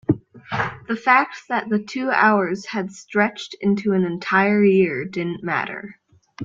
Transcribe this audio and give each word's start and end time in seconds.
the 0.87 0.95
fact 0.95 1.43
that 1.47 1.69
the 1.69 1.77
two 1.77 2.09
hours 2.09 2.65
had 2.65 2.91
stretched 2.91 3.53
into 3.61 3.93
an 3.93 4.03
entire 4.03 4.65
year 4.65 5.05
didn't 5.05 5.43
matter. 5.43 5.99